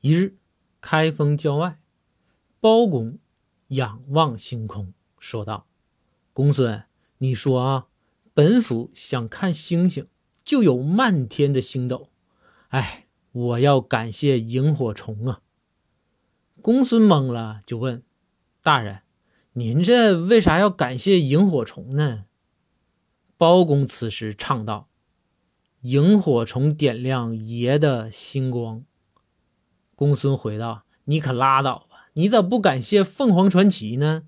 [0.00, 0.36] 一日，
[0.80, 1.80] 开封郊外，
[2.60, 3.18] 包公
[3.68, 5.66] 仰望星空，说道
[6.32, 6.84] ：“公孙，
[7.18, 7.88] 你说啊，
[8.32, 10.06] 本府想看星星，
[10.44, 12.10] 就有漫天的星斗。
[12.68, 15.42] 哎，我要感谢萤火虫啊！”
[16.62, 18.04] 公孙懵了，就问
[18.62, 19.02] ：“大人，
[19.54, 22.26] 您这为啥要感谢萤火虫呢？”
[23.36, 24.88] 包公此时唱道
[25.82, 28.84] ：“萤火虫点亮爷的星光。”
[29.98, 32.06] 公孙回道：“你可拉倒吧！
[32.12, 34.22] 你咋不感谢凤凰传奇呢？”